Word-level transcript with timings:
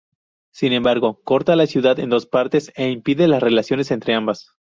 Sin 0.51 0.73
embargo, 0.73 1.21
corta 1.23 1.55
la 1.55 1.67
ciudad 1.67 1.99
en 1.99 2.09
dos 2.09 2.25
partes 2.25 2.71
e 2.75 2.89
impide 2.89 3.27
las 3.27 3.43
relaciones 3.43 3.91
entre 3.91 4.15
ambas. 4.15 4.55